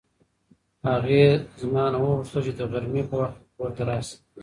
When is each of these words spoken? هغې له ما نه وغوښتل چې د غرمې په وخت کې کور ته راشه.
هغې 0.89 1.23
له 1.57 1.65
ما 1.73 1.83
نه 1.93 1.97
وغوښتل 2.01 2.41
چې 2.45 2.51
د 2.57 2.61
غرمې 2.71 3.03
په 3.09 3.15
وخت 3.21 3.37
کې 3.41 3.49
کور 3.57 3.71
ته 3.77 3.83
راشه. 3.87 4.15